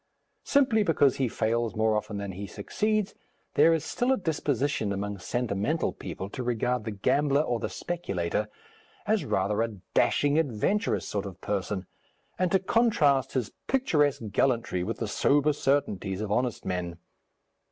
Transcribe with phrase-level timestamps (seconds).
[0.45, 3.13] Simply because he fails more often than he succeeds,
[3.53, 8.49] there is still a disposition among sentimental people to regard the gambler or the speculator
[9.05, 11.85] as rather a dashing, adventurous sort of person,
[12.39, 16.97] and to contrast his picturesque gallantry with the sober certainties of honest men.